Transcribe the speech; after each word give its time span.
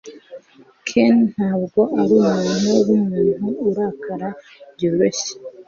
ken 0.87 1.15
ntabwo 1.33 1.81
arumuntu 2.01 2.69
wumuntu 2.87 3.47
urakara 3.67 4.29
byoroshye 4.73 5.31